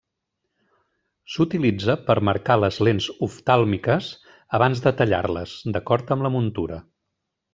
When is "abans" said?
4.61-4.83